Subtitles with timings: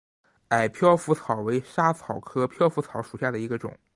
[0.47, 3.77] 矮飘拂草为莎草科飘拂草属下的一个种。